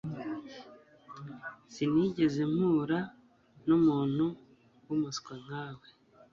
Sinigeze 1.73 2.41
mpura 2.53 2.99
numuntu 3.65 4.25
wumuswa 4.85 5.33
nkawe. 5.43 5.87